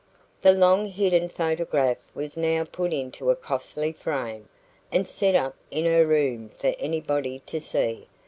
[0.41, 4.49] The long hidden photograph was now put into a costly frame,
[4.91, 8.07] and set up in her room for anybody to see.